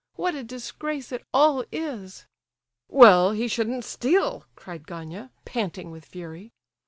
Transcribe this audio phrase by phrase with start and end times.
[0.15, 2.25] What a disgrace it all is!"
[2.89, 6.53] "Well, he shouldn't steal," cried Gania, panting with fury.